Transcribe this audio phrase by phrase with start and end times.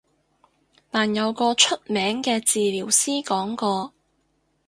[0.89, 3.93] 但有個出名嘅治療師講過